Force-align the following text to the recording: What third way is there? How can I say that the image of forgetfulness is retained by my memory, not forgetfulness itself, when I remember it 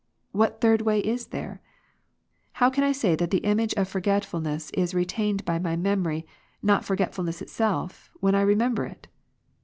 What 0.31 0.61
third 0.61 0.81
way 0.81 0.99
is 0.99 1.27
there? 1.27 1.61
How 2.53 2.71
can 2.71 2.83
I 2.83 2.91
say 2.91 3.15
that 3.15 3.29
the 3.29 3.45
image 3.45 3.75
of 3.75 3.87
forgetfulness 3.87 4.71
is 4.71 4.95
retained 4.95 5.45
by 5.45 5.59
my 5.59 5.75
memory, 5.75 6.25
not 6.63 6.83
forgetfulness 6.83 7.39
itself, 7.39 8.09
when 8.19 8.33
I 8.33 8.41
remember 8.41 8.87
it 8.87 9.07